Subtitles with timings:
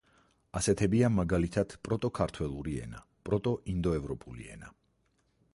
[0.59, 4.77] ასეთებია მაგალითად პროტო-ქართველური ენა, პროტო-ინდოევროპული ენა.